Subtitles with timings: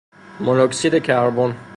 [0.39, 1.55] منوکسید کربن